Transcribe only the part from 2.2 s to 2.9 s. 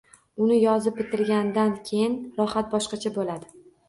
rohat